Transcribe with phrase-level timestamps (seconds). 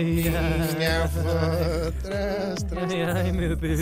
[0.00, 1.20] Ai, ai, Minha avó,
[2.74, 3.80] ai, ai, meu Deus.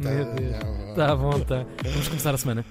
[0.00, 0.88] Meu Deus.
[0.90, 1.68] Está à vontade.
[1.84, 2.64] Vamos começar a semana.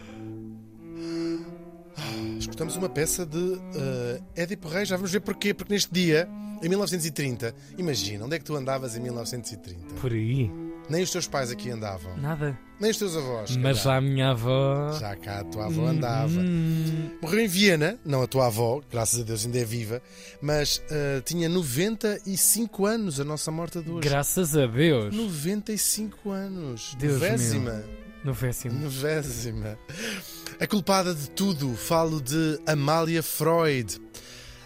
[2.39, 5.53] Escutamos uma peça de eh, Édipo Rei, já vamos ver porquê.
[5.53, 6.27] Porque neste dia,
[6.63, 9.93] em 1930, imagina, onde é que tu andavas em 1930?
[10.01, 10.49] Por aí.
[10.89, 12.57] Nem os teus pais aqui andavam, Nada.
[12.79, 13.55] nem os teus avós.
[13.55, 14.91] Mas já a minha avó.
[14.99, 16.39] Já cá a tua avó andava.
[16.39, 20.01] Hum, Morreu em Viena, não a tua avó, graças a Deus ainda é viva,
[20.41, 24.07] mas eh, tinha 95 anos a nossa morta de hoje.
[24.07, 25.15] graças a Deus.
[25.15, 26.95] 95 anos.
[26.99, 27.83] Deus Novésima.
[28.23, 28.79] No décimo.
[28.79, 29.77] Novésima.
[30.59, 33.99] A culpada de tudo, falo de Amália Freud.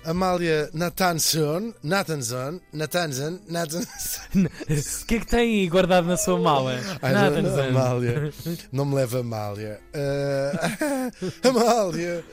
[0.09, 3.87] Amália Nathanson, Nathanson, Nathanson, Nathanson.
[5.03, 6.79] O que é que tem aí guardado na sua mala?
[7.01, 7.13] Ai.
[7.69, 8.33] Amália.
[8.71, 9.79] Não me leva Amália.
[9.93, 11.11] Ah,
[11.47, 12.23] Amália.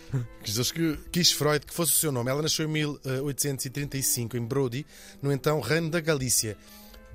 [0.42, 2.30] Quis, Deus que- quis Freud que fosse o seu nome.
[2.30, 4.87] Ela nasceu em 1835 em Brody,
[5.21, 6.56] no então Reino da Galícia.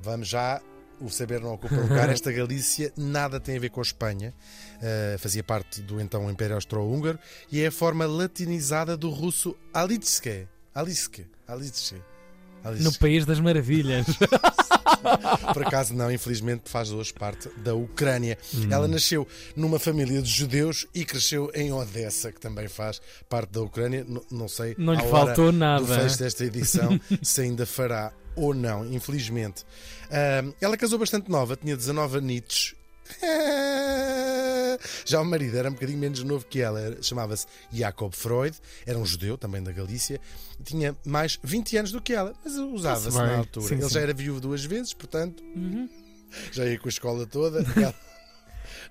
[0.02, 0.62] Vamos já.
[1.02, 2.10] O saber não ocupa lugar.
[2.12, 4.34] Esta Galícia nada tem a ver com a Espanha.
[4.82, 7.18] Ah, fazia parte do então Império Austro-Húngaro
[7.52, 10.48] e é a forma latinizada do russo Alitske.
[10.76, 11.26] Alitske.
[11.48, 11.96] Alitske.
[12.64, 13.00] No Alitske.
[13.00, 14.06] País das Maravilhas.
[15.54, 18.38] Por acaso não, infelizmente faz hoje parte da Ucrânia.
[18.54, 18.68] Hum.
[18.70, 23.62] Ela nasceu numa família de judeus e cresceu em Odessa, que também faz parte da
[23.62, 24.06] Ucrânia.
[24.08, 25.86] N- não sei Não lhe faltou nada.
[25.86, 29.66] fecho desta edição se ainda fará ou não, infelizmente.
[30.12, 32.76] Ahm, ela casou bastante nova, tinha 19 anitos.
[35.06, 39.06] Já o marido era um bocadinho menos novo que ela, chamava-se Jacob Freud, era um
[39.06, 40.20] judeu também da Galícia,
[40.64, 43.68] tinha mais 20 anos do que ela, mas usava-se na altura.
[43.68, 43.90] Sim, Ele sim.
[43.90, 45.90] já era viúvo duas vezes, portanto, Uhum.
[46.52, 47.60] já ia com a escola toda.
[47.76, 47.96] Ela-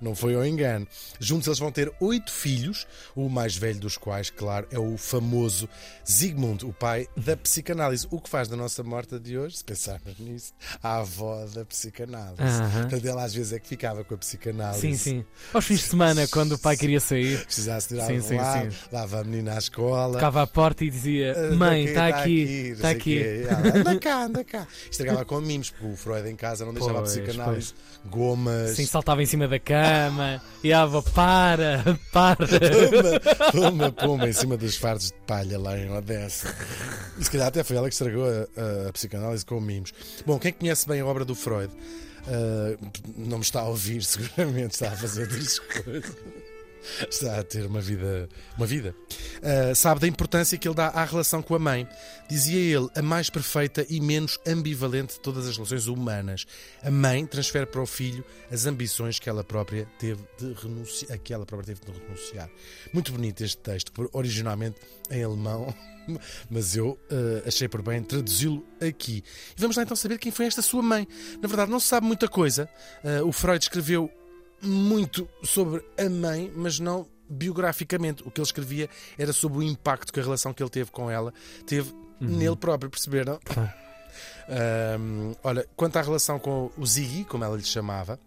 [0.01, 0.87] Não foi ao engano.
[1.21, 5.69] Juntos eles vão ter oito filhos, o mais velho dos quais, claro, é o famoso
[6.09, 8.07] Zygmunt, o pai da psicanálise.
[8.11, 10.53] O que faz da nossa morta de hoje, se pensarmos nisso,
[10.83, 12.41] a avó da psicanálise.
[12.43, 12.81] Aham.
[12.83, 14.81] Portanto, ela às vezes é que ficava com a psicanálise.
[14.81, 15.25] Sim, sim.
[15.53, 18.79] Aos fins de semana, quando o pai queria sair, Precisasse tirar Sim, sim, lado, sim.
[18.91, 20.15] dava a menina à escola.
[20.15, 23.23] tocava à porta e dizia: Ah, Mãe, está tá aqui, está aqui.
[23.75, 24.67] Anda cá, anda cá.
[24.91, 27.75] Estragava com mimos, porque o Freud em casa não deixava Pois, a psicanálise.
[28.07, 28.77] Gomas.
[28.77, 32.37] Sim, saltava em cima da cama e a avó: Para, para.
[33.53, 36.55] Pumba, pumba, pumba, em cima dos fardos de palha lá em Odessa.
[37.19, 38.31] E se calhar até foi ela que estragou a,
[38.87, 39.93] a- a psicanálise com mimos.
[40.27, 41.73] Bom, quem conhece bem a obra do Freud
[42.27, 42.77] ah,
[43.17, 46.17] não me está a ouvir, seguramente está a fazer outras coisas.
[47.11, 48.29] Está a ter uma vida.
[48.57, 48.95] Uma vida.
[49.43, 51.89] Ah, sabe da importância que ele dá à relação com a mãe.
[52.29, 56.47] Dizia ele, a mais perfeita e menos ambivalente de todas as relações humanas.
[56.83, 61.13] A mãe transfere para o filho as ambições que ela própria teve de renunciar.
[61.13, 62.51] A que ela própria teve de renunciar.
[62.93, 64.77] Muito bonito este texto, originalmente
[65.11, 65.75] em alemão,
[66.51, 69.23] mas eu ah, achei por bem traduzi-lo aqui.
[69.57, 71.07] E vamos lá então saber quem foi esta sua mãe.
[71.41, 72.69] Na verdade, não se sabe muita coisa.
[73.05, 74.11] Ah, o Freud escreveu
[74.63, 78.23] muito sobre a mãe, mas não biograficamente.
[78.27, 81.11] O que ele escrevia era sobre o impacto que a relação que ele teve com
[81.11, 81.33] ela
[81.67, 83.39] teve nele próprio, perceberam?
[83.45, 83.73] Claro.
[84.49, 88.19] Ahm, olha, quanto à relação com o Ziggy, como ela lhe chamava,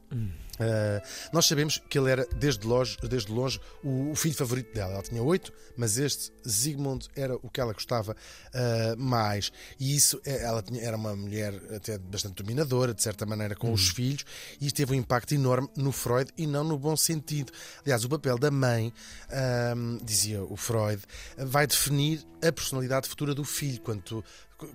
[0.61, 1.01] ah,
[1.33, 4.94] nós sabemos que ele era, desde longe, desde longe o, o filho favorito dela.
[4.94, 8.16] Ela tinha oito, mas este Zygmunt era o que ela gostava
[8.53, 9.51] ah, mais.
[9.79, 13.71] E isso, eh, ela tinha- era uma mulher até bastante dominadora, de certa maneira, com
[13.73, 14.23] os filhos,
[14.59, 17.51] e isto teve um impacto enorme no Freud e não no bom sentido.
[17.83, 18.94] Aliás, o papel da mãe,
[19.31, 21.01] ahm, dizia o Freud,
[21.38, 23.79] vai definir a personalidade futura do filho.
[23.81, 24.23] Quando tu-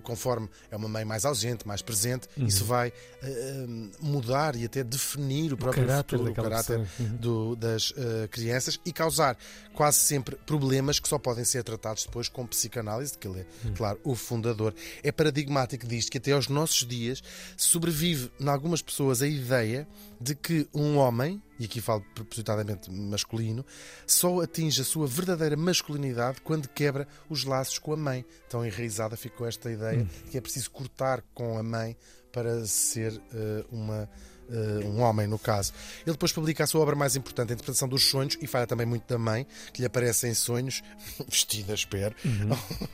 [0.03, 2.91] conforme é uma mãe mais ausente, mais presente, isso vai
[3.23, 6.87] ahm, mudar e até definir o próprio caráter futuro, o caráter.
[6.99, 7.15] Uhum.
[7.17, 9.37] do- das eh, crianças e causar
[9.73, 13.73] quase sempre problemas que só podem ser tratados depois com psicanálise, que ele é, Hum.
[13.75, 14.73] claro, o fundador.
[15.03, 17.21] É paradigmático disto que até aos nossos dias
[17.55, 19.87] sobrevive em algumas pessoas a ideia
[20.19, 23.65] de que um homem, e aqui falo propositadamente masculino,
[24.05, 28.25] só atinge a sua verdadeira masculinidade quando quebra os laços com a mãe.
[28.49, 30.07] Tão enraizada ficou esta ideia Hum.
[30.25, 31.97] de que é preciso cortar com a mãe
[32.31, 34.09] para ser eh, uma
[34.85, 35.73] um homem, no caso.
[36.05, 38.85] Ele depois publica a sua obra mais importante, a interpretação dos sonhos, e fala também
[38.85, 40.81] muito da mãe, que lhe aparece em sonhos,
[41.27, 42.15] vestida, espero,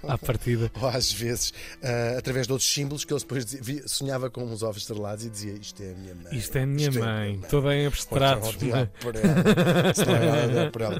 [0.07, 0.71] À partida.
[0.79, 3.45] ou às vezes eh, através de outros símbolos que ele depois
[3.91, 6.35] sonhava com uns ovos estrelados e dizia: Isto é a minha mãe.
[6.37, 7.37] Isto é a minha Isto mãe.
[7.37, 8.49] mãe." Toda em abstratos.
[8.49, 9.93] odiar por ela.
[9.93, 10.99] Se não é por ela.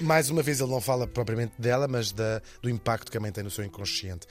[0.00, 3.32] Mais uma vez, ele não fala propriamente dela, mas da, do impacto que a mãe
[3.32, 4.26] tem no seu inconsciente.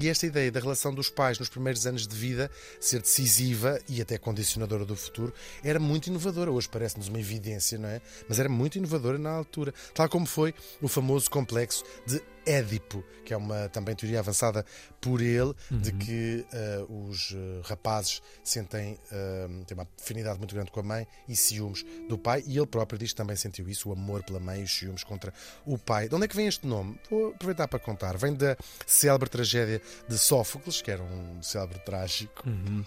[0.00, 4.00] E esta ideia da relação dos pais nos primeiros anos de vida ser decisiva e
[4.00, 5.32] até condicionar do futuro,
[5.62, 6.50] era muito inovadora.
[6.50, 8.00] Hoje parece-nos uma evidência, não é?
[8.28, 9.72] Mas era muito inovadora na altura.
[9.94, 14.66] Tal como foi o famoso complexo de Édipo, que é uma também teoria avançada
[15.00, 15.78] por ele, uhum.
[15.78, 16.44] de que
[16.88, 21.36] uh, os uh, rapazes sentem uh, têm uma afinidade muito grande com a mãe e
[21.36, 24.60] ciúmes do pai, e ele próprio diz que também sentiu isso, o amor pela mãe
[24.60, 25.32] e os ciúmes contra
[25.64, 26.08] o pai.
[26.08, 26.98] De onde é que vem este nome?
[27.08, 28.16] Vou aproveitar para contar.
[28.16, 28.56] Vem da
[28.86, 32.48] célebre tragédia de Sófocles, que era um célebre trágico.
[32.48, 32.84] Uhum.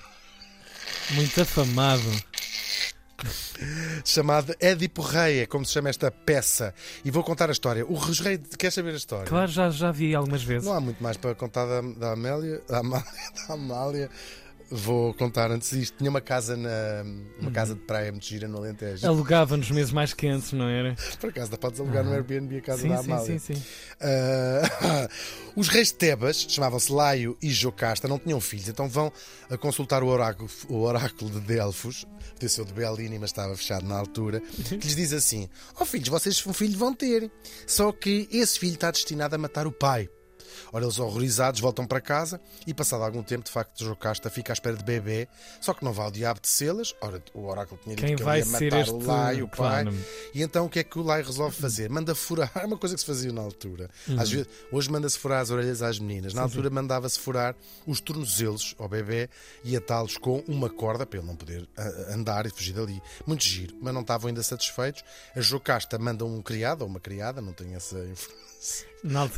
[1.11, 2.11] Muito afamado
[4.03, 6.73] chamado Édipo Rei, é como se chama esta peça.
[7.03, 7.85] E vou contar a história.
[7.85, 9.25] O Rei, quer saber a história?
[9.25, 10.67] Claro, já, já vi algumas vezes.
[10.67, 13.05] Não há muito mais para contar da, da Amélia, da Amália,
[13.47, 14.09] da Amália
[14.69, 15.97] Vou contar antes disto.
[15.97, 17.03] Tinha uma casa na
[17.39, 19.07] uma casa de praia muito gira no Alentejo.
[19.07, 20.95] Alugava nos meses mais quentes, não era?
[21.19, 23.25] Por acaso, dá podes alugar no Airbnb a casa sim, da Amália.
[23.25, 23.63] Sim, sim, sim.
[24.01, 25.09] Uh,
[25.59, 29.11] os reis de Tebas, chamavam-se Laio e Jocasta, não tinham filhos, então vão
[29.49, 33.55] a consultar o oráculo, o oráculo de Delfos, podia ser o de Belini, mas estava
[33.55, 37.31] fechado na altura, que lhes diz assim: Ó oh, filhos, vocês um filho vão ter,
[37.67, 40.09] só que esse filho está destinado a matar o pai.
[40.71, 44.55] Ora, eles horrorizados voltam para casa e, passado algum tempo, de facto, Jocasta fica à
[44.55, 45.27] espera de bebê,
[45.61, 46.95] só que não vai ao diabo de selas.
[47.01, 48.93] Ora, o oráculo tinha dito Quem que vai ele ia matar este...
[48.93, 49.83] o Lai, o pai.
[49.83, 49.97] Claro.
[50.33, 51.89] E então o que é que o Lai resolve fazer?
[51.89, 52.51] Manda furar.
[52.65, 53.89] É uma coisa que se fazia na altura.
[54.07, 54.17] Uhum.
[54.17, 56.33] Vezes, hoje manda-se furar as orelhas às meninas.
[56.33, 57.55] Na sim, altura mandava-se furar
[57.85, 59.29] os tornozelos ao bebê
[59.63, 61.67] e atá-los com uma corda para ele não poder
[62.09, 63.01] andar e fugir dali.
[63.25, 65.03] Muito giro, mas não estavam ainda satisfeitos.
[65.35, 68.54] A Jocasta manda um criado ou uma criada, não tenho essa informação.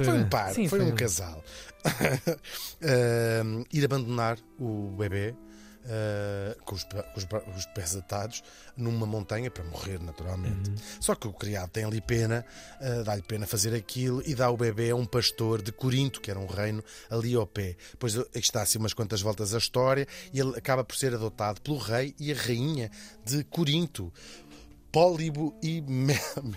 [0.05, 1.43] Foi um par, Sim, foi, foi, um casal.
[1.87, 5.35] uh, ir abandonar o bebê
[5.87, 8.43] uh, com, os, com, os, com, os, pés atados
[8.75, 10.69] numa montanha para morrer, naturalmente.
[10.69, 10.75] Uhum.
[10.99, 12.45] Só que o criado tem ali pena,
[12.79, 16.29] uh, dá-lhe pena fazer aquilo e dá o bebê a um pastor de Corinto, que
[16.29, 17.75] era um reino ali ao pé.
[17.91, 21.77] Depois está assim umas quantas voltas a história e ele acaba por ser adotado pelo
[21.77, 22.91] rei e a rainha
[23.25, 24.13] de Corinto.
[24.97, 25.79] Pólibo e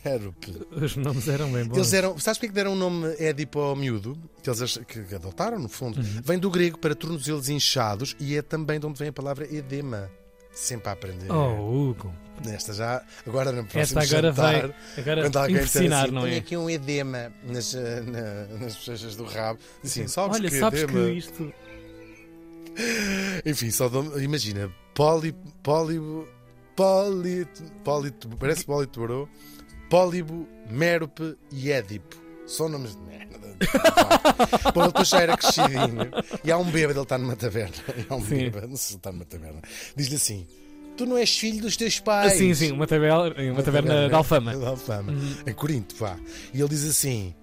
[0.02, 0.66] Mérope.
[0.72, 1.76] Os nomes eram bem bons.
[1.76, 4.16] Eles eram, sabes porque deram o nome Édipo ao miúdo?
[4.42, 6.00] Que eles que adotaram, no fundo.
[6.00, 6.22] Uhum.
[6.24, 10.10] Vem do grego para tornozelos inchados e é também de onde vem a palavra edema.
[10.54, 11.30] Sempre a aprender.
[11.30, 12.14] Oh, Hugo.
[12.42, 16.36] Nesta já, agora no próximo Esta agora jantar, vai agora quando alguém assim, não é?
[16.38, 19.58] Aqui um edema nas, eh, na, nas bochechas do rabo.
[19.84, 21.04] Assim, sabes Olha, que sabes edema...
[21.04, 21.52] que isto...
[23.44, 26.26] Enfim, só imagina, pólibo, pólibo
[26.80, 29.28] Polito, Polito, parece Polito Barô,
[29.90, 32.16] Pólibo, Mérope e Édipo.
[32.46, 33.38] São nomes de merda.
[34.74, 36.10] Bom, ele já era crescidinho.
[36.42, 37.74] E há um bêbado, ele está numa taverna.
[37.98, 38.36] E há um sim.
[38.36, 39.60] bêbado, não sei se está numa taverna.
[39.94, 40.46] Diz-lhe assim:
[40.96, 42.32] Tu não és filho dos teus pais.
[42.32, 44.56] Sim, sim, uma taverna, uma, uma taverna, taverna de Alfama.
[44.56, 45.34] De Alfama, uhum.
[45.46, 46.16] em Corinto, vá.
[46.54, 47.34] E ele diz assim: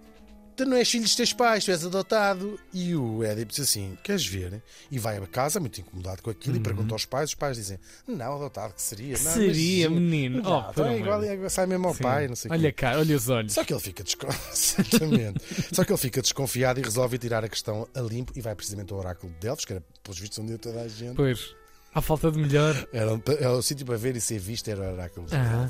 [0.58, 2.60] tu não és filho dos teus pais, tu és adotado.
[2.74, 4.62] E o Édipo diz assim: Queres ver?
[4.92, 6.62] E vai a casa, muito incomodado com aquilo, uhum.
[6.62, 7.30] e pergunta aos pais.
[7.30, 9.18] Os pais dizem: Não, adotado que seria.
[9.18, 10.42] Não, seria, mas, menino.
[10.42, 12.04] Não, oh, então é igual, é, sai mesmo ao Sim.
[12.04, 12.28] pai.
[12.28, 13.54] Não sei olha cá, olha os olhos.
[13.54, 15.40] Só que ele fica desconfiado.
[15.72, 18.92] Só que ele fica desconfiado e resolve tirar a questão a limpo e vai precisamente
[18.92, 21.16] ao oráculo de Delfos, que era, pelos vistos, onde toda a gente.
[21.16, 21.56] Pois.
[21.98, 22.76] À falta de melhor.
[22.94, 25.68] Era, era o sítio para ver e ser visto era o oráculo dos uhum.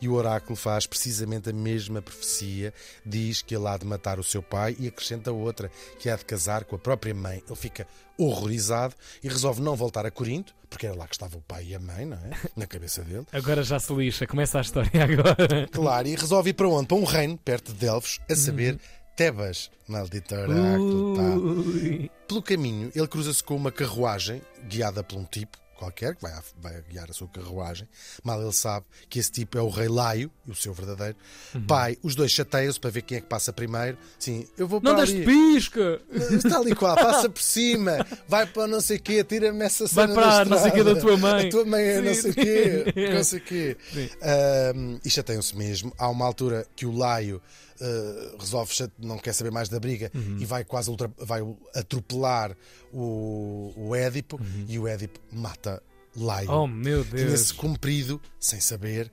[0.00, 2.72] E o oráculo faz precisamente a mesma profecia.
[3.04, 5.68] Diz que ele há de matar o seu pai e acrescenta outra,
[5.98, 7.42] que há de casar com a própria mãe.
[7.44, 11.40] Ele fica horrorizado e resolve não voltar a Corinto, porque era lá que estava o
[11.40, 12.30] pai e a mãe, não é?
[12.54, 13.26] Na cabeça dele.
[13.32, 15.66] Agora já se lixa, começa a história agora.
[15.72, 16.86] Claro, e resolve ir para onde?
[16.86, 18.74] Para um reino perto de Delfos, a saber.
[18.74, 18.80] Uhum.
[19.16, 21.16] Tebas, maldito oráculo.
[21.16, 22.08] Tá.
[22.28, 26.82] Pelo caminho, ele cruza-se com uma carruagem guiada por um tipo qualquer que vai, vai
[26.88, 27.88] guiar a sua carruagem.
[28.22, 31.16] Mal ele sabe que esse tipo é o rei Laio, o seu verdadeiro
[31.54, 31.66] uhum.
[31.66, 31.98] pai.
[32.02, 33.98] Os dois chateiam-se para ver quem é que passa primeiro.
[34.18, 35.24] Sim, eu vou para Não ali.
[35.24, 36.00] pisca!
[36.10, 40.06] Está ali qual, passa por cima, vai para não sei o quê, tira-me essa cena.
[40.06, 41.46] Vai para não sei o quê da tua mãe.
[41.46, 43.76] A tua mãe é não sei o quê, não sei o quê.
[44.74, 45.92] Um, e chateiam-se mesmo.
[45.98, 47.40] Há uma altura que o Laio
[47.80, 50.38] uh, resolve, não quer saber mais da briga uhum.
[50.38, 51.40] e vai quase ultra, vai
[51.74, 52.56] atropelar
[52.92, 54.66] o, o Édipo uhum.
[54.68, 55.82] e o Édipo mata
[56.16, 56.50] Laio.
[56.50, 57.22] Oh meu Deus!
[57.22, 59.10] Tinha-se cumprido, sem saber,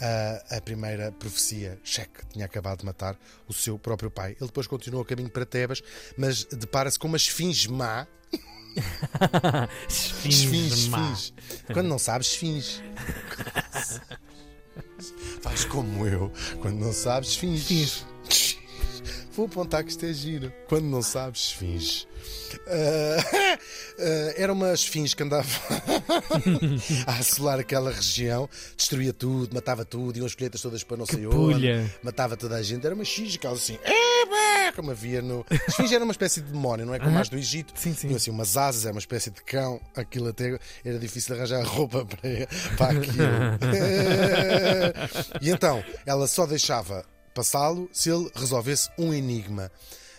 [0.00, 1.78] a, a primeira profecia.
[1.84, 4.32] Cheque tinha acabado de matar o seu próprio pai.
[4.32, 5.82] Ele depois continua o caminho para Tebas,
[6.16, 8.06] mas depara-se com uma esfinge má.
[9.88, 11.12] esfinge, esfinge, má.
[11.12, 11.34] esfinge.
[11.72, 12.82] Quando não sabes, esfinge.
[15.40, 16.30] Faz como eu.
[16.60, 18.04] Quando não sabes, finges.
[19.38, 20.52] Vou apontar que isto é giro.
[20.68, 22.08] Quando não sabes, esfinge.
[22.66, 25.46] Uh, uh, era uma esfinge que andava
[27.06, 31.24] a assolar aquela região, destruía tudo, matava tudo, iam as colheitas todas para não sei
[31.28, 31.68] onde,
[32.02, 32.84] matava toda a gente.
[32.84, 33.78] Era uma esfinge, aquela assim,
[34.74, 35.46] como havia no.
[35.68, 36.98] Esfinge era uma espécie de demónio, não é?
[36.98, 37.72] Como as do Egito.
[37.76, 38.08] Sim, sim.
[38.08, 39.80] Tinha assim umas asas, era uma espécie de cão.
[39.94, 43.28] Aquilo até era difícil arranjar roupa para, para aquilo.
[45.40, 47.06] e então, ela só deixava
[47.38, 49.70] passá-lo se ele resolvesse um enigma.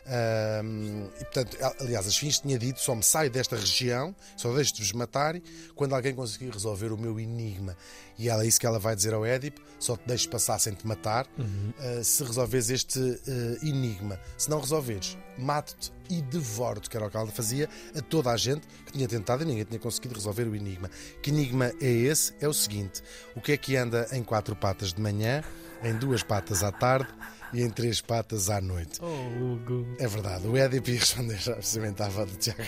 [0.10, 4.74] Um, e portanto, aliás, as fins tinha dito: só me saio desta região, só deixo
[4.74, 5.40] de vos matar
[5.76, 7.76] quando alguém conseguir resolver o meu enigma.
[8.18, 10.74] E ela é isso que ela vai dizer ao Édipo: só te deixo passar sem
[10.74, 11.74] te matar uhum.
[11.78, 14.20] uh, se resolveres este uh, enigma.
[14.38, 18.38] Se não resolveres, mato-te e devoro-te, que era o que ela fazia a toda a
[18.38, 20.90] gente que tinha tentado e ninguém tinha conseguido resolver o enigma.
[21.22, 22.34] Que enigma é esse?
[22.42, 23.04] É o seguinte:
[23.36, 25.44] o que é que anda em quatro patas de manhã,
[25.84, 27.08] em duas patas à tarde?
[27.54, 29.00] e em três patas à noite.
[29.02, 29.96] Oh, Hugo.
[29.98, 32.62] É verdade, o Édipo ia responder já precisamente à avó do Tiago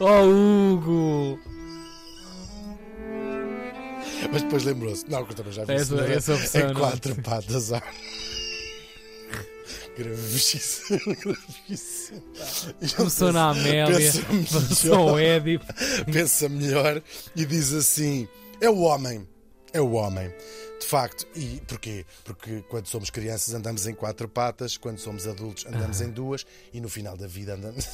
[0.00, 1.38] Oh, Hugo!
[4.32, 7.22] Mas depois lembrou-se, não, que também já vi essa, essa opção, em quatro não.
[7.22, 7.82] patas à
[9.96, 12.22] Gravíssimo, gravíssimo.
[12.96, 14.12] Começou na Amélia,
[14.52, 15.66] passou ao Édipo.
[16.12, 17.02] Pensa melhor
[17.34, 18.28] e diz assim:
[18.60, 19.26] é o homem,
[19.72, 20.32] é o homem.
[20.78, 22.06] De facto, e porquê?
[22.24, 26.80] Porque quando somos crianças andamos em quatro patas, quando somos adultos andamos em duas e
[26.80, 27.88] no final da vida andamos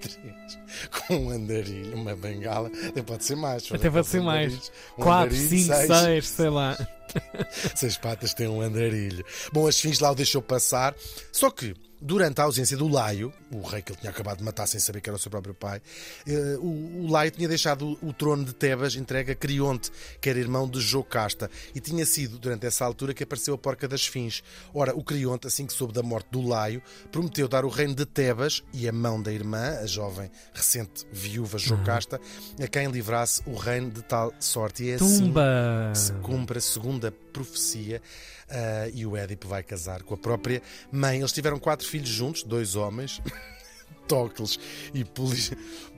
[0.00, 0.58] três.
[1.08, 3.70] Com um andarilho, uma bengala, até pode ser mais.
[3.70, 4.72] Até pode ser mais.
[4.96, 5.86] Um quatro, cinco, seis.
[5.86, 6.76] seis, sei lá.
[7.74, 9.24] Seis patas têm um andarilho.
[9.52, 10.94] Bom, as fins lá o deixou passar,
[11.32, 14.66] só que Durante a ausência do Laio, o rei que ele tinha acabado de matar
[14.66, 15.82] sem saber que era o seu próprio pai,
[16.26, 19.90] eh, o, Laio tinha deixado o, trono de Tebas entregue a Crionte,
[20.20, 23.86] que era irmão de Jocasta, e tinha sido durante essa altura que apareceu a porca
[23.86, 24.42] das fins.
[24.72, 28.06] Ora, o Crionte, assim que soube da morte do Laio, prometeu dar o reino de
[28.06, 32.18] Tebas e a mão da irmã, a jovem recente viúva Jocasta,
[32.62, 34.84] a quem livrasse o reino de tal sorte.
[34.84, 35.90] E é assim Tumba.
[35.92, 38.02] que se cumpre a segunda profecia
[38.48, 40.60] uh, e o Édipo vai casar com a própria
[40.92, 41.18] mãe.
[41.18, 43.20] Eles tiveram quatro filhos juntos, dois homens,
[44.06, 44.58] Tócles
[44.92, 45.04] e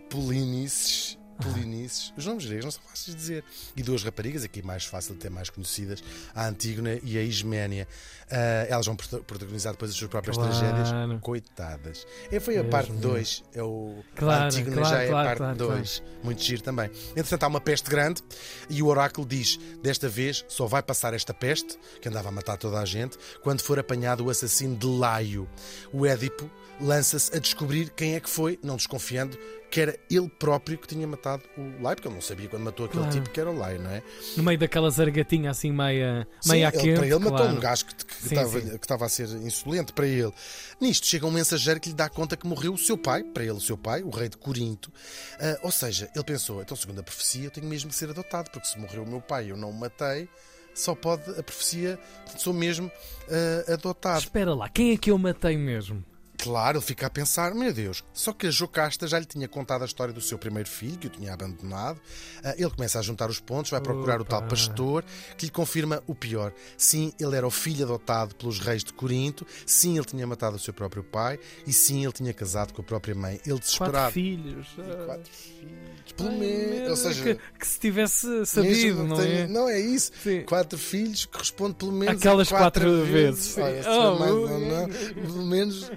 [0.08, 3.44] Polinices Polinices, os nomes gregos não são fáceis de dizer.
[3.76, 6.02] E duas raparigas, aqui mais fácil de ter mais conhecidas,
[6.34, 7.86] a Antígona e a Isménia.
[8.30, 10.52] Uh, elas vão protagonizar depois as suas próprias claro.
[10.52, 11.20] tragédias.
[11.20, 12.06] Coitadas.
[12.30, 13.44] E foi a parte 2.
[13.54, 14.02] É o...
[14.14, 16.02] Claro, a Antígona claro, já é a parte 2.
[16.22, 16.90] Muito giro também.
[17.10, 18.22] Entretanto, há uma peste grande
[18.70, 22.56] e o oráculo diz: desta vez só vai passar esta peste, que andava a matar
[22.56, 25.48] toda a gente, quando for apanhado o assassino de Laio.
[25.92, 26.50] O Édipo
[26.82, 29.38] lança-se a descobrir quem é que foi, não desconfiando
[29.72, 32.84] que era ele próprio que tinha matado o Lai, porque ele não sabia quando matou
[32.84, 33.16] aquele claro.
[33.16, 34.02] tipo que era o Lai, não é?
[34.36, 38.04] No meio daquela zargatinha assim meia, meia sim, ele, Para ele matou um gajo que,
[38.04, 38.68] que, sim, estava, sim.
[38.68, 40.30] que estava a ser insolente para ele.
[40.78, 43.52] Nisto chega um mensageiro que lhe dá conta que morreu o seu pai, para ele
[43.52, 44.90] o seu pai, o rei de Corinto.
[44.90, 48.50] Uh, ou seja, ele pensou, então segundo a profecia eu tenho mesmo de ser adotado,
[48.50, 50.28] porque se morreu o meu pai e eu não o matei,
[50.74, 51.98] só pode a profecia,
[52.36, 54.18] sou mesmo uh, adotado.
[54.18, 56.04] Espera lá, quem é que eu matei mesmo?
[56.42, 59.82] Claro, ele fica a pensar, meu Deus, só que a Jocasta já lhe tinha contado
[59.82, 62.00] a história do seu primeiro filho, que o tinha abandonado.
[62.42, 64.22] Ah, ele começa a juntar os pontos, vai procurar Opa.
[64.22, 65.04] o tal pastor,
[65.38, 66.52] que lhe confirma o pior.
[66.76, 70.58] Sim, ele era o filho adotado pelos reis de Corinto, sim, ele tinha matado o
[70.58, 73.40] seu próprio pai, e sim, ele tinha casado com a própria mãe.
[73.46, 73.92] Ele desesperado.
[73.92, 74.66] Quatro filhos.
[75.06, 76.12] Quatro filhos.
[76.16, 76.90] Pelo menos.
[76.90, 79.46] Ou seja, que, que, se tivesse sabido, não é?
[79.46, 80.10] Não é isso.
[80.22, 80.42] Sim.
[80.42, 83.54] Quatro filhos corresponde pelo menos Aquelas quatro, quatro vezes.
[83.54, 83.86] vezes.
[83.86, 85.90] Oh, mais, não, não, pelo menos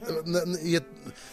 [0.64, 0.82] e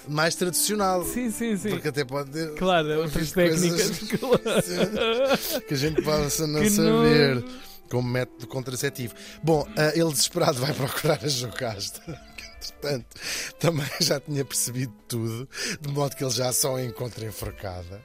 [0.08, 1.04] mais tradicional.
[1.04, 1.70] Sim, sim, sim.
[1.70, 3.98] Porque até pode ter claro, outras técnicas
[5.68, 7.36] que a gente possa não que saber.
[7.36, 7.72] Não...
[7.90, 9.14] Como método contraceptivo.
[9.42, 12.00] Bom, ele desesperado vai procurar a Jocasta.
[12.56, 13.16] Entretanto,
[13.58, 15.48] também já tinha percebido tudo,
[15.80, 18.00] de modo que ele já só a encontra enforcada.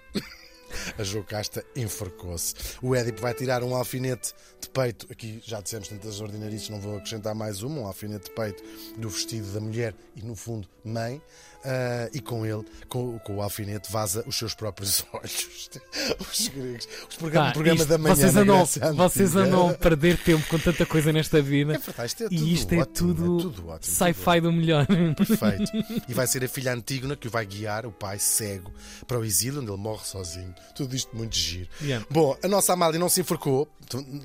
[0.98, 2.54] A Jocasta enforcou-se.
[2.82, 5.08] O Édipo vai tirar um alfinete de peito.
[5.12, 7.82] Aqui já dissemos tantas ordinarices, não vou acrescentar mais uma.
[7.82, 8.64] Um alfinete de peito
[8.98, 11.22] do vestido da mulher e, no fundo, mãe.
[11.58, 15.70] Uh, e com ele, com, com, o alfinete, vaza os seus próprios olhos.
[16.20, 16.88] Os gregos.
[17.10, 18.16] Os programa, ah, programa isto, da manhã.
[18.16, 21.74] Vocês andam, vocês andam a perder tempo com tanta coisa nesta vida.
[21.74, 24.86] É verdade, isto é e isto é ótimo, tudo, é tudo sci-fi do melhor.
[25.16, 25.72] Perfeito.
[26.08, 28.72] E vai ser a filha Antígona que o vai guiar, o pai cego,
[29.08, 30.54] para o exílio, onde ele morre sozinho.
[30.76, 31.68] Tudo isto muito giro.
[31.82, 32.06] Yeah.
[32.10, 33.68] Bom, a nossa Amália não se enforcou.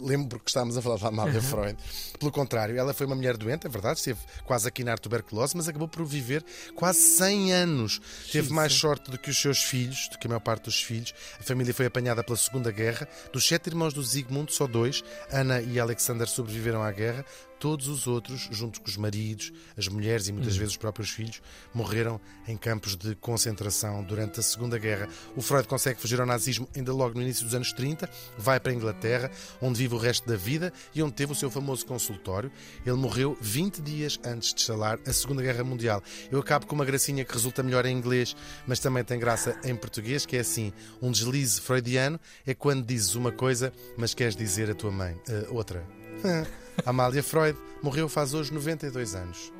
[0.00, 1.42] Lembro que estávamos a falar da Amália uhum.
[1.42, 1.78] Freud.
[2.18, 5.68] Pelo contrário, ela foi uma mulher doente, é verdade, esteve quase a quinar tuberculose, mas
[5.68, 8.00] acabou por viver quase 100 anos.
[8.32, 11.14] Teve mais sorte do que os seus filhos, do que a maior parte dos filhos.
[11.38, 13.08] A família foi apanhada pela Segunda Guerra.
[13.32, 17.24] Dos sete irmãos do Zygmunt, só dois, Ana e Alexander, sobreviveram à guerra
[17.62, 21.40] todos os outros, junto com os maridos, as mulheres e muitas vezes os próprios filhos,
[21.72, 25.08] morreram em campos de concentração durante a Segunda Guerra.
[25.36, 28.72] O Freud consegue fugir ao nazismo ainda logo no início dos anos 30, vai para
[28.72, 32.50] a Inglaterra, onde vive o resto da vida e onde teve o seu famoso consultório.
[32.84, 36.02] Ele morreu 20 dias antes de instalar a Segunda Guerra Mundial.
[36.32, 38.34] Eu acabo com uma gracinha que resulta melhor em inglês,
[38.66, 43.14] mas também tem graça em português, que é assim: um deslize freudiano é quando dizes
[43.14, 45.86] uma coisa, mas queres dizer a tua mãe uh, outra.
[46.84, 49.52] Amália Freud morreu faz hoje 92 anos.